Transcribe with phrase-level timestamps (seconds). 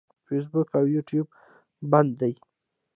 [0.27, 1.27] فیسبوک او یوټیوب
[1.91, 2.33] بند دي.